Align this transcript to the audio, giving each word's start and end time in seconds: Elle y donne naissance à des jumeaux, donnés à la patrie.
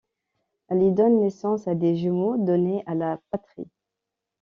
Elle 0.69 0.81
y 0.81 0.91
donne 0.93 1.19
naissance 1.19 1.67
à 1.67 1.75
des 1.75 1.95
jumeaux, 1.95 2.35
donnés 2.43 2.81
à 2.87 2.95
la 2.95 3.19
patrie. 3.29 3.67